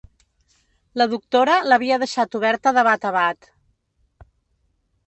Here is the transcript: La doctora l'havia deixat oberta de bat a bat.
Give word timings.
La 1.01 1.07
doctora 1.11 1.57
l'havia 1.67 2.01
deixat 2.05 2.39
oberta 2.41 2.75
de 2.79 2.87
bat 2.91 3.07
a 3.13 3.13
bat. 3.21 3.53